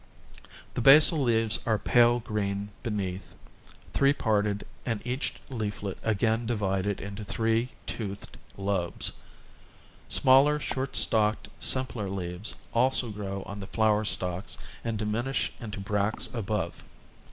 [0.73, 3.35] The basal leaves are pale green beneath,
[3.93, 9.11] three parted and each leaflet again divided into three, toothed lobes;
[10.07, 16.31] smaller, short stalked, simpler leaves also grow on the flower stalks and diminish into bracts
[16.33, 16.83] above.